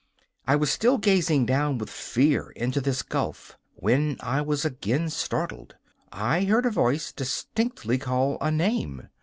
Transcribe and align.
I 0.47 0.55
was 0.55 0.71
still 0.71 0.97
gazing 0.97 1.45
down 1.45 1.77
with 1.77 1.91
fear 1.91 2.49
into 2.55 2.81
this 2.81 3.03
gulf 3.03 3.55
when 3.75 4.17
I 4.21 4.41
was 4.41 4.65
again 4.65 5.11
startled: 5.11 5.75
I 6.11 6.45
heard 6.45 6.65
a 6.65 6.71
voice 6.71 7.11
distinctly 7.13 7.99
call 7.99 8.39
a 8.41 8.49
name! 8.49 9.09